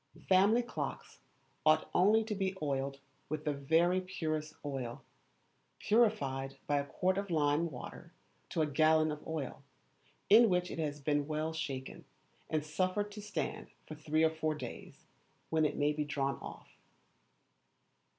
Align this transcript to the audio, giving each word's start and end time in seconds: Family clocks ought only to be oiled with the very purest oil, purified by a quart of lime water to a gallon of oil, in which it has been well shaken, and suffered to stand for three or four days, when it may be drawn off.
Family 0.27 0.63
clocks 0.63 1.19
ought 1.63 1.87
only 1.93 2.23
to 2.23 2.33
be 2.33 2.55
oiled 2.59 2.97
with 3.29 3.45
the 3.45 3.53
very 3.53 4.01
purest 4.01 4.55
oil, 4.65 5.03
purified 5.77 6.57
by 6.65 6.79
a 6.79 6.85
quart 6.85 7.19
of 7.19 7.29
lime 7.29 7.69
water 7.69 8.11
to 8.49 8.63
a 8.63 8.65
gallon 8.65 9.11
of 9.11 9.21
oil, 9.27 9.61
in 10.27 10.49
which 10.49 10.71
it 10.71 10.79
has 10.79 10.99
been 10.99 11.27
well 11.27 11.53
shaken, 11.53 12.03
and 12.49 12.65
suffered 12.65 13.11
to 13.11 13.21
stand 13.21 13.67
for 13.87 13.93
three 13.93 14.23
or 14.23 14.31
four 14.31 14.55
days, 14.55 15.05
when 15.51 15.65
it 15.65 15.77
may 15.77 15.93
be 15.93 16.03
drawn 16.03 16.39
off. 16.39 16.69